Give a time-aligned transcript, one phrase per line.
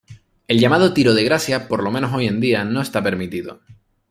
[0.47, 3.59] El llamado tiro de gracia, por lo menos hoy en día, no esta permitido.